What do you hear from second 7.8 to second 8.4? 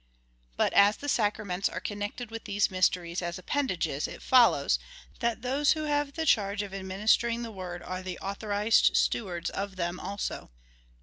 are the